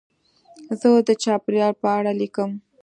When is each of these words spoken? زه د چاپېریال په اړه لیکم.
زه 0.79 0.87
د 1.07 1.09
چاپېریال 1.23 1.73
په 1.81 1.87
اړه 1.97 2.11
لیکم. 2.21 2.51